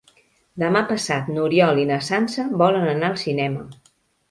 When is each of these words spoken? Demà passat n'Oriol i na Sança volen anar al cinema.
Demà 0.63 0.79
passat 0.91 1.29
n'Oriol 1.35 1.83
i 1.83 1.85
na 1.91 2.01
Sança 2.09 2.47
volen 2.65 2.91
anar 2.97 3.13
al 3.13 3.23
cinema. 3.27 3.71